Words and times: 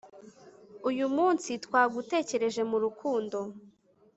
uyu 0.89 1.05
munsi 1.15 1.49
twagutekereje 1.65 2.61
mu 2.69 2.77
rukundo 2.83 3.37